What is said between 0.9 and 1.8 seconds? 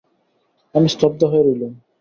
স্তব্ধ হয়ে রইলুম।